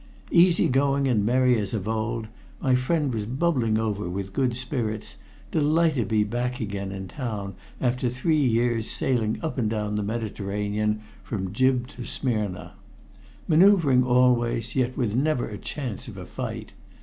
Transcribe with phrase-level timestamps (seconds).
[0.31, 2.27] Easy going and merry as of old,
[2.59, 5.17] my friend was bubbling over with good spirits,
[5.51, 10.01] delighted to be back again in town after three years sailing up and down the
[10.01, 11.85] Mediterranean, from Gib.
[11.89, 12.73] to Smyrna,
[13.47, 16.73] maneuvering always, yet with never a chance of a fight.